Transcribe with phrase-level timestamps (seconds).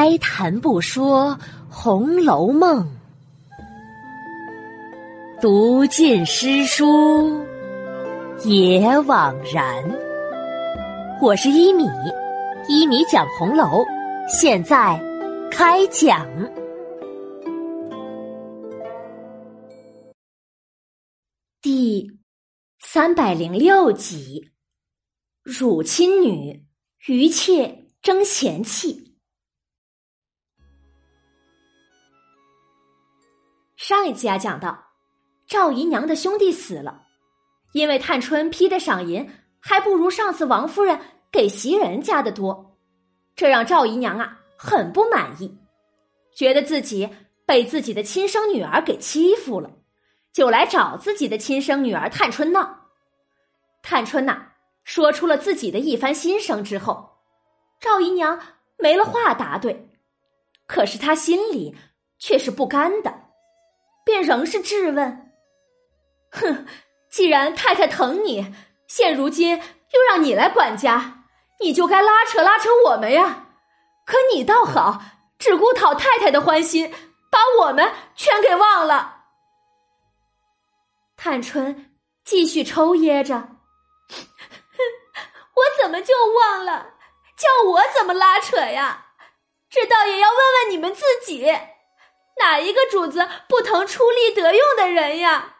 [0.00, 1.30] 开谈不说
[1.68, 2.86] 《红楼梦》，
[5.42, 7.44] 读尽诗书
[8.44, 9.82] 也枉然。
[11.20, 11.82] 我是一米，
[12.68, 13.84] 一米讲红楼，
[14.28, 15.02] 现在
[15.50, 16.28] 开讲
[21.60, 22.08] 第
[22.78, 24.52] 三百零六集：
[25.42, 26.64] 辱亲女，
[27.08, 29.07] 余妾争嫌弃。
[33.78, 34.76] 上一集啊，讲到
[35.46, 37.04] 赵姨娘的兄弟死了，
[37.70, 40.98] 因为探春批的赏银还不如上次王夫人
[41.30, 42.76] 给袭人家的多，
[43.36, 45.56] 这让赵姨娘啊很不满意，
[46.34, 47.08] 觉得自己
[47.46, 49.70] 被自己的亲生女儿给欺负了，
[50.32, 52.88] 就来找自己的亲生女儿探春闹。
[53.80, 54.48] 探春呐
[54.82, 57.10] 说出了自己的一番心声之后，
[57.78, 58.40] 赵姨娘
[58.76, 59.88] 没了话答对，
[60.66, 61.76] 可是她心里
[62.18, 63.27] 却是不甘的。
[64.08, 65.34] 便仍是质问
[66.32, 66.66] ：“哼，
[67.10, 68.54] 既然太太疼你，
[68.86, 71.24] 现如今又让你来管家，
[71.60, 73.48] 你就该拉扯拉扯我们呀。
[74.06, 75.02] 可你倒好，
[75.38, 76.90] 只顾讨太太的欢心，
[77.30, 79.24] 把我们全给忘了。”
[81.14, 81.92] 探春
[82.24, 83.36] 继续抽噎着
[85.52, 86.94] ：“我怎么就忘了？
[87.36, 89.08] 叫我怎么拉扯呀？
[89.68, 91.46] 这倒也要问问你们自己。”
[92.38, 95.56] 哪一个主子不疼出力得用的人呀？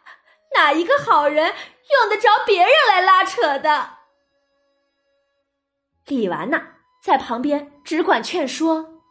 [0.55, 3.97] 哪一个好人用得着别人来拉扯的？
[6.05, 6.59] 李纨呐，
[7.03, 9.03] 在旁边只管劝说：“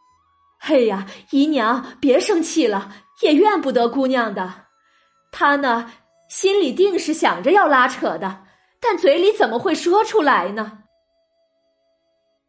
[0.59, 4.65] 嘿呀，姨娘别生气了，也怨不得姑娘的。
[5.31, 5.93] 她呢，
[6.27, 8.45] 心里定是想着要拉扯的，
[8.81, 10.83] 但嘴里怎么会说出来呢？”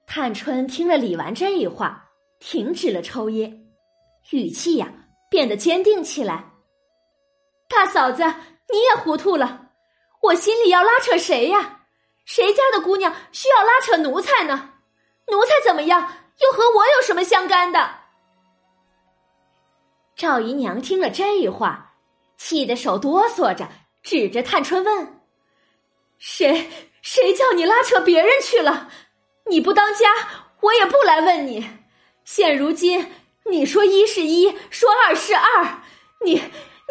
[0.09, 3.69] 探春听了李纨这一话，停止了抽噎，
[4.31, 4.93] 语气呀。
[5.31, 6.45] 变得坚定起来。
[7.69, 8.23] 大嫂子，
[8.69, 9.69] 你也糊涂了。
[10.21, 11.79] 我心里要拉扯谁呀？
[12.27, 14.75] 谁家的姑娘需要拉扯奴才呢？
[15.29, 16.01] 奴才怎么样？
[16.41, 17.91] 又和我有什么相干的？
[20.17, 21.95] 赵姨娘听了这话，
[22.37, 23.69] 气得手哆嗦着，
[24.03, 25.23] 指着探春问
[26.19, 26.69] ：“谁
[27.03, 28.91] 谁叫你拉扯别人去了？
[29.47, 30.09] 你不当家，
[30.61, 31.67] 我也不来问你。
[32.25, 33.11] 现如今。”
[33.47, 35.83] 你说一是一，说二是二，
[36.25, 36.35] 你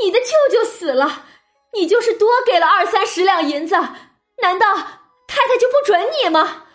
[0.02, 1.26] 你的舅舅死了，
[1.74, 3.76] 你就是多给了二三十两银子，
[4.42, 4.76] 难道
[5.28, 6.66] 太太就不准你吗？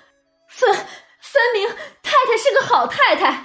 [0.49, 1.69] 分分明
[2.03, 3.45] 太太是个好太太，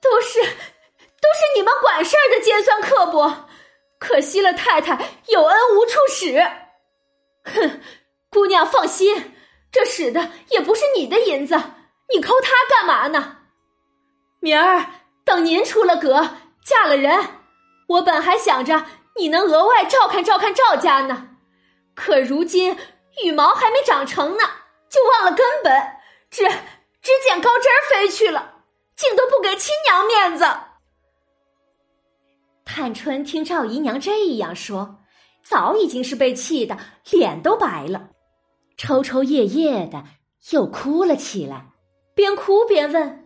[0.00, 3.48] 都是都是你们管事儿的尖酸刻薄，
[3.98, 4.96] 可惜了太太
[5.26, 6.38] 有恩无处使。
[7.44, 7.80] 哼，
[8.30, 9.34] 姑娘放心，
[9.70, 11.60] 这使的也不是你的银子，
[12.14, 13.38] 你抠它干嘛呢？
[14.40, 14.86] 明儿。
[15.24, 17.18] 等您出了阁，嫁了人，
[17.88, 18.84] 我本还想着
[19.16, 21.28] 你能额外照看照看赵家呢，
[21.94, 22.76] 可如今
[23.24, 24.44] 羽毛还没长成呢，
[24.90, 25.72] 就忘了根本，
[26.30, 26.42] 只
[27.00, 28.56] 只捡高枝儿飞去了，
[28.96, 30.44] 竟都不给亲娘面子。
[32.64, 34.98] 探春听赵姨娘这样说，
[35.42, 36.76] 早已经是被气得
[37.10, 38.10] 脸都白了，
[38.76, 40.04] 抽抽噎噎的，
[40.50, 41.66] 又哭了起来，
[42.14, 43.23] 边哭边问。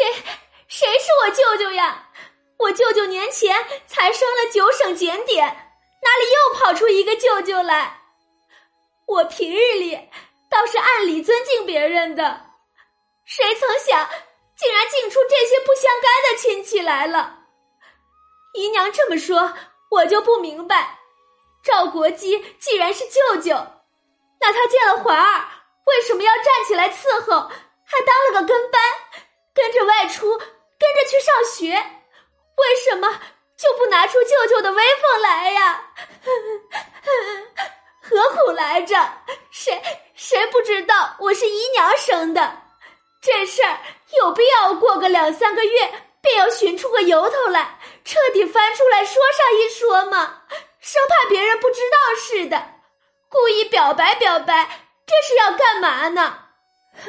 [0.00, 0.24] 谁
[0.66, 2.08] 谁是我舅舅呀？
[2.56, 8.00] 我舅舅年前才升了九省检点，哪里又跑出一个舅舅来？
[9.06, 10.08] 我平日里
[10.48, 12.46] 倒是按理尊敬别人的，
[13.26, 14.08] 谁曾想
[14.56, 17.40] 竟然敬出这些不相干的亲戚来了？
[18.54, 19.52] 姨娘这么说，
[19.90, 20.98] 我就不明白。
[21.62, 23.54] 赵国基既然是舅舅，
[24.40, 25.48] 那他见了环儿，
[25.84, 27.50] 为什么要站起来伺候，
[27.84, 28.80] 还当了个跟班？
[29.54, 33.20] 跟着外出，跟着去上学，为什么
[33.56, 35.92] 就不拿出舅舅的威风来呀？
[38.02, 38.96] 何苦来着？
[39.50, 39.82] 谁
[40.14, 42.62] 谁不知道我是姨娘生的？
[43.22, 43.78] 这事儿
[44.18, 45.92] 有必要过个两三个月，
[46.22, 50.42] 便要寻出个由头来，彻底翻出来说上一说吗？
[50.80, 52.74] 生怕别人不知道似的，
[53.28, 56.46] 故意表白表白，这是要干嘛呢？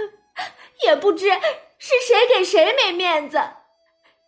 [0.84, 1.30] 也不知。
[1.84, 3.42] 是谁给谁没面子？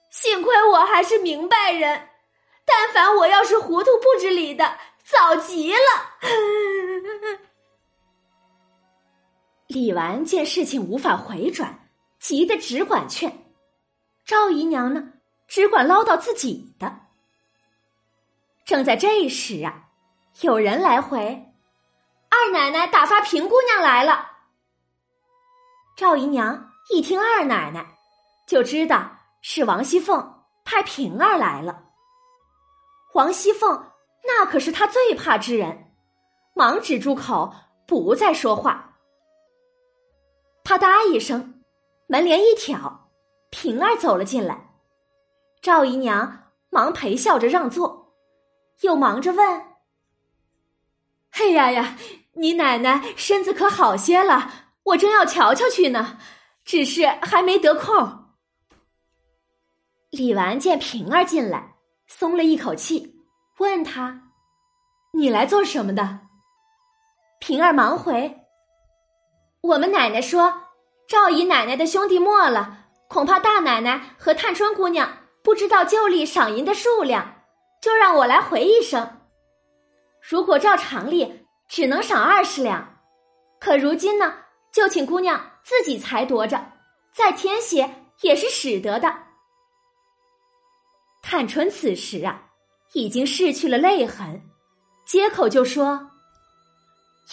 [0.09, 2.09] 幸亏我还是明白人，
[2.65, 5.79] 但凡我要是糊涂不知理的，早急了。
[9.67, 11.88] 李纨见事情无法回转，
[12.19, 13.29] 急得只管劝；
[14.25, 15.13] 赵姨娘呢，
[15.47, 17.01] 只管唠叨自己的。
[18.65, 19.89] 正在这时啊，
[20.41, 21.53] 有人来回
[22.29, 24.31] ：“二奶奶打发平姑娘来了。”
[25.95, 26.72] 赵姨娘。
[26.89, 27.97] 一听二奶奶，
[28.45, 29.09] 就知道
[29.41, 31.85] 是王熙凤派平儿来了。
[33.13, 33.91] 王熙凤
[34.25, 35.94] 那可是他最怕之人，
[36.53, 37.53] 忙止住口，
[37.88, 38.97] 不再说话。
[40.63, 41.63] 啪嗒一声，
[42.07, 43.09] 门帘一挑，
[43.50, 44.71] 平儿走了进来。
[45.62, 48.13] 赵姨娘忙陪笑着让座，
[48.81, 49.65] 又忙着问
[51.31, 51.97] ：“哎呀呀，
[52.33, 54.51] 你奶奶身子可好些了？
[54.83, 56.18] 我正要瞧瞧去呢，
[56.63, 58.25] 只是还没得空。”
[60.12, 61.75] 李纨见平儿进来，
[62.07, 63.21] 松了一口气。
[63.60, 64.31] 问他
[65.13, 66.19] ：“你来做什么的？”
[67.39, 68.42] 平儿忙回
[69.62, 70.54] ：“我们奶奶说，
[71.07, 77.44] 赵姨奶奶的兄弟没了，恐怕大奶奶和探春姑娘不知道旧例赏银的数量，
[77.81, 79.21] 就让我来回一声。
[80.21, 83.00] 如果照常例，只能赏二十两，
[83.59, 84.33] 可如今呢，
[84.71, 86.74] 就请姑娘自己裁夺着，
[87.13, 89.13] 再添些也是使得的。”
[91.24, 92.50] 探春此时啊。
[92.95, 94.39] 已经逝去了泪痕，
[95.04, 96.12] 接口就说：“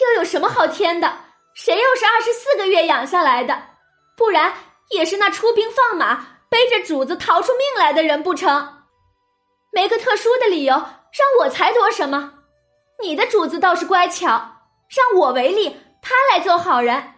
[0.01, 1.15] 又有什么好添的？
[1.53, 3.63] 谁又是二十四个月养下来的？
[4.17, 4.55] 不然
[4.89, 8.85] 也是那出兵放马、背着主子逃出命来的人不成？
[9.71, 12.33] 没个特殊的理由让我裁夺什么？
[13.03, 14.29] 你的主子倒是乖巧，
[14.89, 17.17] 让我为例，他来做好人，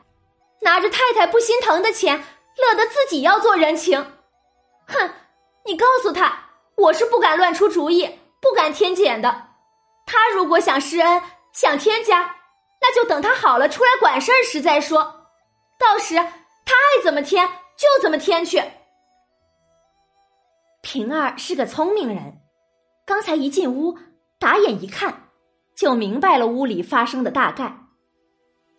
[0.63, 2.17] 拿着太太不心疼的钱，
[2.57, 4.01] 乐得自己要做人情。
[4.87, 5.11] 哼！
[5.65, 6.37] 你告诉他，
[6.77, 9.51] 我是不敢乱出主意。”不敢添减的，
[10.05, 11.23] 他如果想施恩、
[11.53, 12.35] 想添加，
[12.81, 15.29] 那就等他好了出来管事儿时再说。
[15.79, 18.61] 到时他爱怎么添就怎么添去。
[20.81, 22.41] 平儿是个聪明人，
[23.07, 23.97] 刚才一进屋，
[24.41, 25.29] 打眼一看，
[25.77, 27.73] 就明白了屋里发生的大概。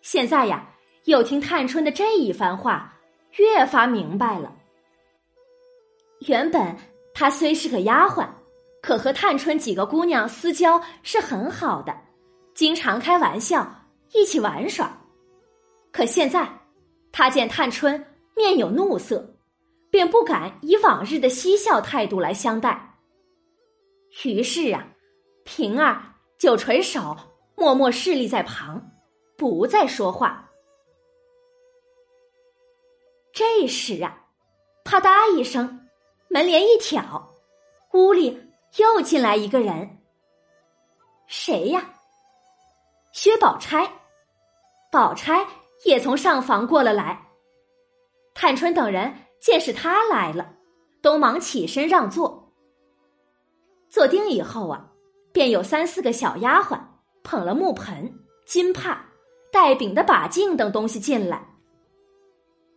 [0.02, 0.73] 现在呀，
[1.04, 2.94] 又听探春的这一番话，
[3.36, 4.54] 越发明白了。
[6.26, 6.76] 原本
[7.12, 8.28] 她虽是个丫鬟。
[8.82, 11.96] 可和探春几个姑娘私交是很好的，
[12.54, 13.66] 经常开玩笑，
[14.12, 14.94] 一起玩耍。
[15.90, 16.46] 可现在，
[17.10, 18.04] 他见探春
[18.36, 19.26] 面有怒色，
[19.88, 22.98] 便不敢以往日的嬉笑态度来相待。
[24.22, 24.86] 于是啊，
[25.46, 26.02] 平儿
[26.36, 27.16] 就垂手，
[27.56, 28.86] 默默侍立在旁，
[29.38, 30.43] 不再说话。
[33.34, 34.16] 这时啊，
[34.84, 35.86] 啪嗒一声，
[36.28, 37.34] 门帘一挑，
[37.92, 38.40] 屋里。
[38.76, 39.98] 又进来一个人，
[41.28, 41.94] 谁呀？
[43.12, 43.88] 薛宝钗，
[44.90, 45.46] 宝钗
[45.84, 47.24] 也从上房过了来。
[48.34, 50.56] 探春等人见是他来了，
[51.00, 52.52] 都忙起身让座。
[53.88, 54.90] 坐定以后啊，
[55.32, 56.76] 便有三四个小丫鬟
[57.22, 58.12] 捧了木盆、
[58.44, 59.06] 金帕、
[59.52, 61.53] 带饼的把镜等东西进来。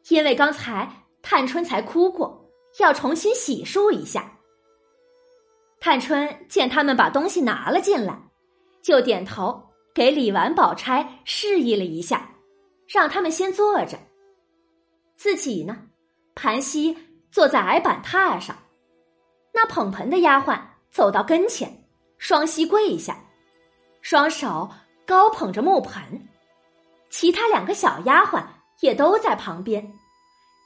[0.09, 0.89] 因为刚才
[1.21, 2.50] 探春才哭过，
[2.80, 4.31] 要重新洗漱一下。
[5.80, 8.19] 探春见他们把东西拿了进来，
[8.81, 9.62] 就点头
[9.94, 12.30] 给李纨、宝钗示意了一下，
[12.88, 13.98] 让他们先坐着。
[15.15, 15.77] 自己呢，
[16.36, 16.98] 盘膝
[17.31, 18.56] 坐在矮板榻上。
[19.53, 20.60] 那捧盆的丫鬟
[20.92, 21.86] 走到跟前，
[22.18, 23.18] 双膝跪下，
[24.01, 24.69] 双手
[25.06, 26.03] 高捧着木盆；
[27.10, 28.43] 其他两个小丫鬟
[28.81, 29.91] 也都在旁边，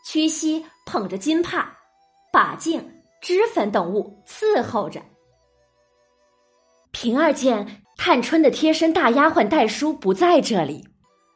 [0.03, 1.77] 屈膝捧着金帕、
[2.31, 2.87] 把镜。
[3.21, 4.99] 脂粉等物伺候着。
[6.89, 10.83] 平儿见探春的贴身大丫鬟黛书不在这里，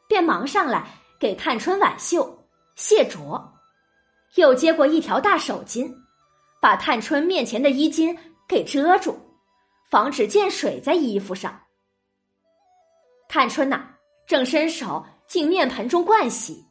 [0.08, 0.84] 便忙上来
[1.20, 2.44] 给探春挽袖、
[2.74, 3.40] 卸镯，
[4.34, 5.88] 又接过一条大手巾，
[6.60, 8.18] 把探春面前的衣襟
[8.48, 9.16] 给遮住，
[9.88, 11.56] 防止溅水在衣服上。
[13.28, 13.90] 探春呐，
[14.26, 16.65] 正伸手进面盆中灌洗，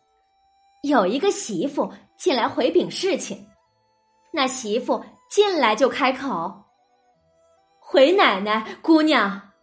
[0.88, 3.48] 有一个媳妇进来回禀事情。
[4.32, 6.64] 那媳妇进来就开口
[7.80, 9.54] ：“回奶奶姑娘，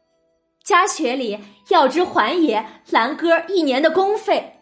[0.65, 1.39] 家学里
[1.69, 4.61] 要支还爷兰哥一年的工费。”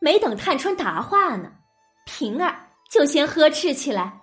[0.00, 1.50] 没等探春答话呢，
[2.06, 4.20] 平儿就先呵斥起来：“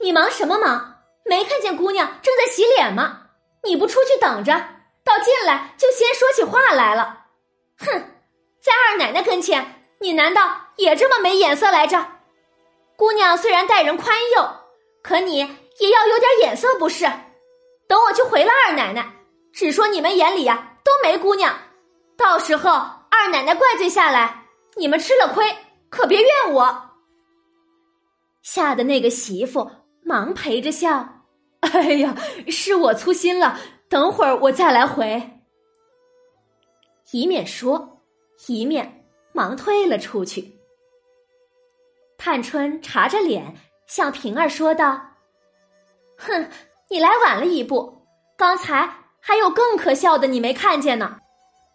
[0.00, 0.96] 你忙什么忙？
[1.24, 3.28] 没看见姑娘正在洗脸吗？
[3.64, 4.52] 你不出去等着，
[5.04, 7.26] 到进来就先说起话来了。
[7.78, 8.02] 哼，
[8.68, 12.06] 在二奶奶跟前。”你难道也这么没眼色来着？
[12.96, 14.48] 姑娘虽然待人宽宥，
[15.02, 17.04] 可你也要有点眼色不是？
[17.88, 19.12] 等我去回了二奶奶，
[19.52, 21.52] 只说你们眼里呀都没姑娘，
[22.16, 22.70] 到时候
[23.10, 24.44] 二奶奶怪罪下来，
[24.76, 25.52] 你们吃了亏，
[25.90, 26.90] 可别怨我。
[28.42, 29.68] 吓得那个媳妇
[30.04, 31.24] 忙陪着笑
[31.58, 32.14] ：“哎呀，
[32.46, 33.58] 是我粗心了，
[33.90, 35.40] 等会儿我再来回。”
[37.10, 37.97] 以免说，
[38.46, 38.94] 一面。
[39.30, 40.58] 忙退了出去。
[42.16, 43.54] 探春茶着脸
[43.86, 45.00] 向平儿说道
[46.18, 46.50] ：“哼，
[46.88, 48.04] 你来晚了一步，
[48.36, 48.90] 刚才
[49.20, 51.18] 还有更可笑的，你没看见呢。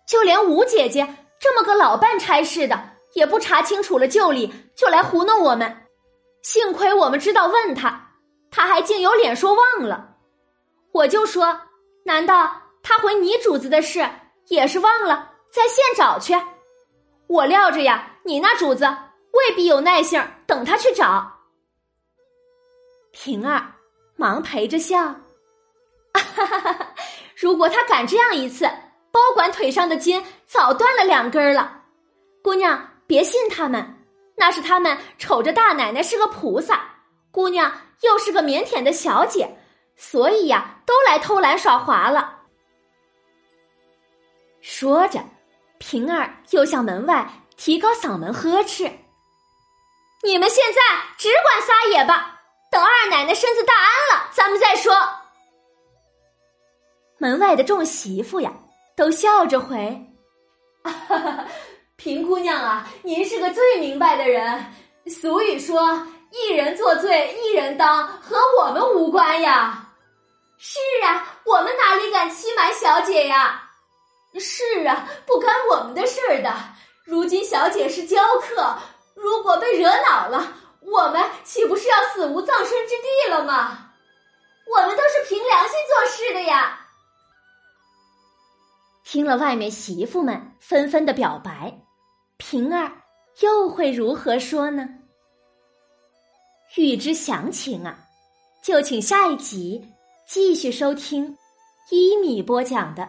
[0.06, 1.08] 就连吴姐姐
[1.40, 5.86] 这么个老办差事的，也不查清楚了旧理，就来糊弄我们。
[6.42, 8.12] 幸亏我们知道问他，
[8.52, 10.18] 他还竟有脸说忘了。
[10.92, 11.62] 我就说，
[12.04, 12.52] 难道
[12.82, 14.06] 他回你主子的事
[14.48, 16.34] 也是忘了，在现找去？”
[17.28, 18.86] 我料着呀，你那主子
[19.32, 21.32] 未必有耐性等他去找。
[23.12, 23.64] 平儿
[24.16, 25.04] 忙陪着笑，
[26.14, 26.88] 哈哈哈哈！
[27.36, 28.66] 如果他敢这样一次，
[29.12, 31.82] 包管腿上的筋早断了两根了。
[32.44, 36.84] 姑娘别信他们，那是他们瞅着大奶奶是个菩萨，
[37.32, 39.58] 姑娘又是个腼腆的小姐，
[39.96, 42.42] 所以呀，都来偷懒耍滑了。
[44.62, 45.20] 说着。
[45.86, 48.90] 平儿又向门外提高嗓门呵斥
[50.24, 50.80] ：“你们现在
[51.18, 52.40] 只管撒野吧，
[52.72, 54.94] 等二奶奶身子大安了，咱们再说。”
[57.20, 58.52] 门外的众媳妇呀，
[58.96, 60.02] 都笑着回
[61.98, 64.66] ：“平姑娘啊，您是个最明白的人。
[65.08, 69.86] 俗语说，一人作罪一人当，和我们无关呀。
[70.58, 73.60] 是啊，我们哪里敢欺瞒小姐呀？”
[74.40, 76.54] 是啊，不干我们的事儿的。
[77.04, 78.78] 如今小姐是娇客，
[79.14, 83.92] 如果被惹恼了，我们岂不是要死无葬身之地了吗？
[84.66, 86.80] 我们都是凭良心做事的呀。
[89.04, 91.78] 听了外面媳妇们纷纷的表白，
[92.38, 92.92] 平儿
[93.42, 94.88] 又会如何说呢？
[96.76, 97.96] 欲知详情啊，
[98.64, 99.86] 就请下一集
[100.26, 101.38] 继续收听
[101.92, 103.04] 一米播讲的。《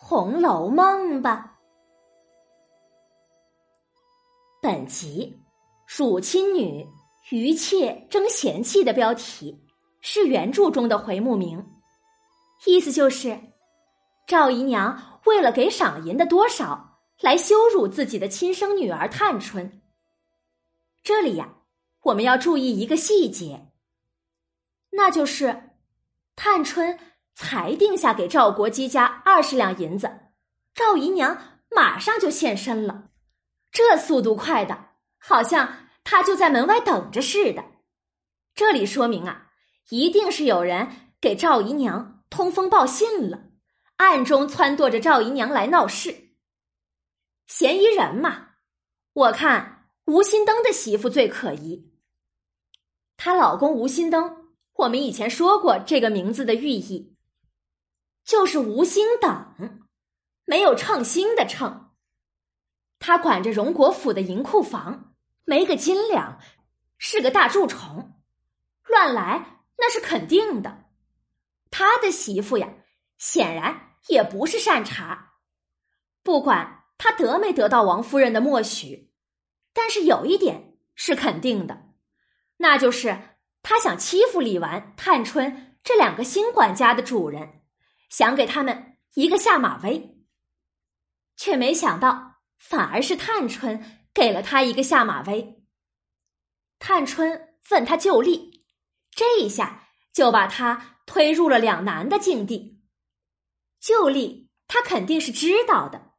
[0.00, 1.58] 红楼梦》吧。
[4.62, 5.42] 本集
[5.86, 6.86] “辱亲女，
[7.30, 9.60] 余妾争嫌弃”的标题
[10.00, 11.62] 是原著中的回目名，
[12.64, 13.38] 意思就是
[14.26, 19.82] 赵姨娘为了给赏银的多少来羞辱自己的亲生女儿探春。
[21.02, 21.56] 这里呀，
[22.02, 23.68] 我们要注意一个细节，
[24.90, 25.74] 那就是
[26.34, 26.98] 探春。
[27.38, 30.10] 才定下给赵国基家二十两银子，
[30.74, 33.10] 赵姨娘马上就现身了，
[33.70, 34.86] 这速度快的，
[35.18, 37.64] 好像她就在门外等着似的。
[38.56, 39.52] 这里说明啊，
[39.90, 43.44] 一定是有人给赵姨娘通风报信了，
[43.98, 46.32] 暗中撺掇着赵姨娘来闹事。
[47.46, 48.48] 嫌疑人嘛，
[49.12, 51.92] 我看吴心登的媳妇最可疑。
[53.16, 57.14] 她老公吴心登，我们以前说过这个名字的寓意。
[58.28, 59.88] 就是无心等，
[60.44, 61.94] 没有称心的称。
[62.98, 66.38] 他管着荣国府的银库房，没个斤两，
[66.98, 68.20] 是个大蛀虫，
[68.84, 70.90] 乱来那是肯定的。
[71.70, 72.68] 他的媳妇呀，
[73.16, 75.36] 显然也不是善茬。
[76.22, 79.10] 不管他得没得到王夫人的默许，
[79.72, 81.94] 但是有一点是肯定的，
[82.58, 87.57] 那就是他想欺负李纨、探春这两个新管家的主人。
[88.08, 90.16] 想给他们一个下马威，
[91.36, 95.64] 却没想到反而是探春给了他一个下马威。
[96.78, 98.64] 探春问他就力，
[99.10, 102.82] 这一下就把他推入了两难的境地。
[103.80, 106.12] 就力他肯定是知道的，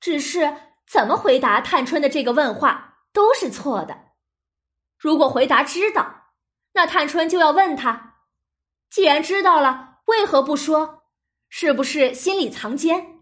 [0.00, 4.12] 只是怎么回答探春的这个问话都是错的。
[4.98, 6.32] 如果回答知道，
[6.72, 8.18] 那探春就要问他：
[8.90, 11.01] 既然知道了，为何不说？
[11.54, 13.20] 是不是心里藏奸？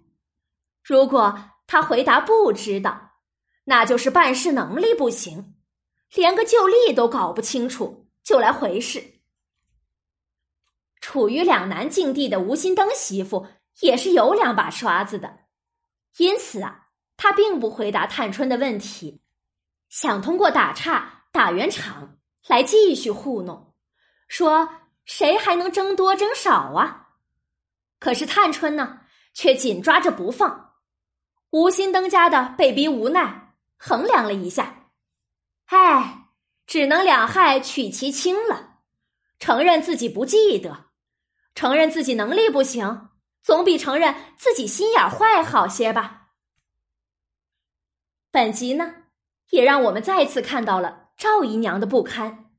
[0.84, 3.16] 如果他回答不知道，
[3.64, 5.56] 那就是办事能力不行，
[6.14, 9.02] 连个旧例都搞不清楚就来回事。
[11.00, 13.48] 处于两难境地的吴心登媳妇
[13.80, 15.40] 也是有两把刷子的，
[16.18, 19.20] 因此啊，他并不回答探春的问题，
[19.88, 23.74] 想通过打岔打圆场来继续糊弄，
[24.28, 24.68] 说
[25.04, 26.99] 谁还能争多争少啊？
[28.00, 29.02] 可是探春呢，
[29.32, 30.72] 却紧抓着不放。
[31.50, 34.90] 无心登家的被逼无奈，衡量了一下，
[35.66, 36.28] 唉，
[36.66, 38.78] 只能两害取其轻了。
[39.38, 40.86] 承认自己不记得，
[41.54, 43.10] 承认自己能力不行，
[43.42, 46.28] 总比承认自己心眼坏好些吧。
[48.30, 48.94] 本集呢，
[49.50, 52.52] 也让我们再次看到了赵姨娘的不堪。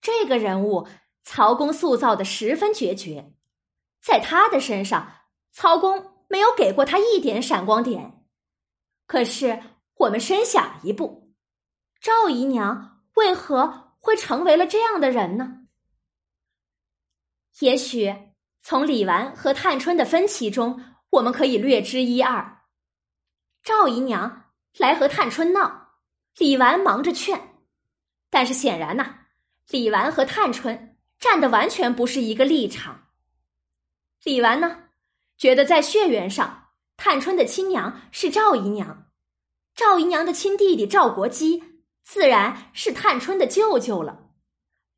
[0.00, 0.88] 这个人物，
[1.22, 3.34] 曹公塑造的十分决绝。
[4.04, 5.10] 在他的身上，
[5.50, 8.22] 曹公没有给过他一点闪光点。
[9.06, 9.62] 可是
[9.94, 11.34] 我们深想一步，
[12.02, 15.60] 赵姨娘为何会成为了这样的人呢？
[17.60, 18.14] 也许
[18.60, 22.66] 从李纨和探春的分歧中，我们可以略知一二。
[23.62, 25.94] 赵姨娘来和探春闹，
[26.36, 27.54] 李纨忙着劝，
[28.28, 29.28] 但是显然呐，
[29.70, 33.03] 李纨和探春站的完全不是一个立场。
[34.24, 34.88] 李纨呢，
[35.36, 39.10] 觉得在血缘上，探春的亲娘是赵姨娘，
[39.74, 41.62] 赵姨娘的亲弟弟赵国基
[42.02, 44.30] 自然是探春的舅舅了，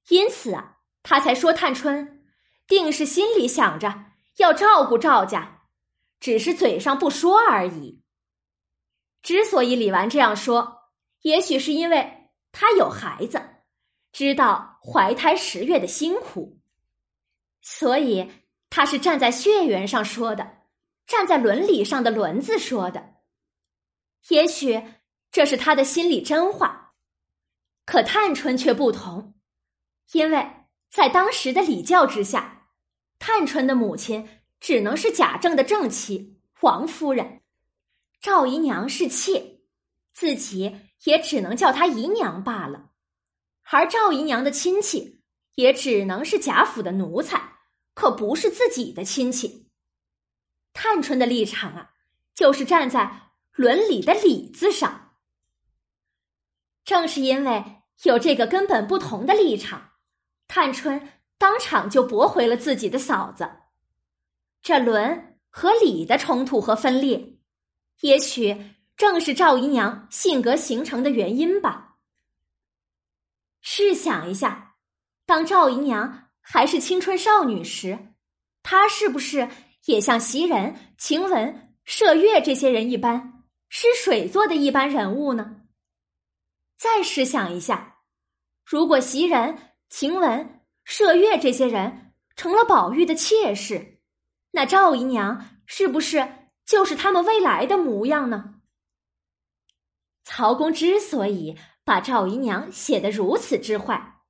[0.08, 2.24] 因此啊，他才说探春
[2.68, 5.62] 定是心里想着要照顾赵家，
[6.20, 8.02] 只是嘴上不说而已。
[9.22, 10.90] 之所以李纨这样说，
[11.22, 13.42] 也许是因为她有孩子，
[14.12, 16.60] 知道怀胎十月的辛苦，
[17.60, 18.30] 所以
[18.68, 20.62] 他是站在血缘上说的，
[21.06, 23.14] 站在伦理上的“轮子说的。
[24.28, 24.82] 也许
[25.30, 26.94] 这是他的心里真话，
[27.84, 29.34] 可探春却不同，
[30.12, 30.46] 因为
[30.90, 32.68] 在当时的礼教之下，
[33.18, 34.28] 探春的母亲
[34.60, 37.42] 只能是贾政的正妻王夫人。
[38.20, 39.60] 赵姨娘是妾，
[40.12, 42.90] 自己也只能叫她姨娘罢了；
[43.70, 45.22] 而赵姨娘的亲戚
[45.54, 47.55] 也只能是贾府的奴才，
[47.96, 49.70] 可不是自己的亲戚。
[50.74, 51.92] 探春的立场啊，
[52.34, 55.14] 就是站在伦理的“理”字上。
[56.84, 59.92] 正是因为有这个根本不同的立场，
[60.46, 63.50] 探春当场就驳回了自己的嫂子。
[64.60, 67.38] 这伦和理的冲突和分裂。
[68.00, 71.96] 也许正是赵姨娘性格形成的原因吧。
[73.62, 74.76] 试想一下，
[75.24, 78.14] 当赵姨娘还是青春少女时，
[78.62, 79.48] 她是不是
[79.86, 85.62] 也像袭人、晴雯、麝月这些人一般，是水做的一般人物呢？
[86.78, 87.98] 再试想一下，
[88.64, 94.00] 如果袭人、晴雯、麝月这些人成了宝玉的妾室，
[94.52, 96.28] 那赵姨娘是不是？
[96.64, 98.60] 就是他们未来的模样呢。
[100.24, 104.20] 曹公之所以把赵姨娘写得如此之坏，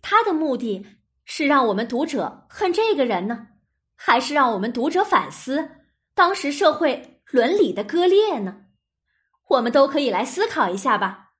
[0.00, 0.86] 他的目的
[1.26, 3.48] 是让我们读者恨这个人呢，
[3.96, 5.82] 还是让我们读者反思
[6.14, 8.64] 当时社会伦理的割裂呢？
[9.48, 11.32] 我们都可以来思考一下吧。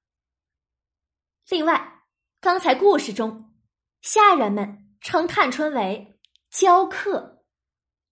[1.48, 2.02] 另外，
[2.40, 3.54] 刚才故事中，
[4.02, 6.18] 下人们称探春为
[6.50, 7.44] “娇客”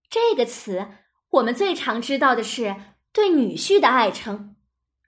[0.09, 0.87] 这个词。
[1.29, 2.73] 我们最常知道的是
[3.11, 4.55] 对女婿的爱称，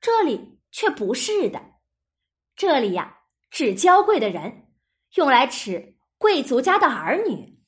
[0.02, 1.62] 这里却不是的。
[2.56, 4.68] 这里呀，指娇贵的人，
[5.16, 7.60] 用来指贵族家的儿女。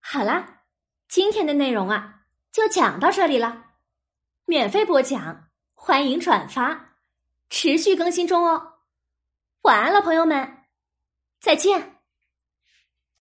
[0.00, 0.64] 好啦，
[1.08, 3.66] 今天的内容啊，就讲到这里了。
[4.44, 6.96] 免费播讲，欢迎转发，
[7.48, 8.80] 持续更新中哦。
[9.62, 10.64] 晚安了，朋友们，
[11.40, 12.01] 再见。